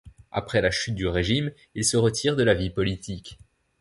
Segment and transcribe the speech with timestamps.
[0.31, 3.37] Après la chute du régime il se retire de la vie politique.